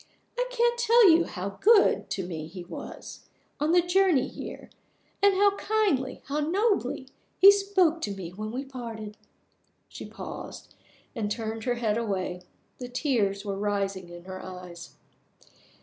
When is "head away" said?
11.75-12.41